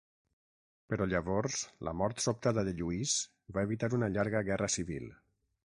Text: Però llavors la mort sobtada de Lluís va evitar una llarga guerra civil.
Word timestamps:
Però 0.93 1.05
llavors 1.11 1.57
la 1.89 1.93
mort 1.99 2.25
sobtada 2.25 2.65
de 2.69 2.75
Lluís 2.81 3.13
va 3.59 3.67
evitar 3.69 3.93
una 4.01 4.13
llarga 4.17 4.45
guerra 4.51 4.75
civil. 4.81 5.11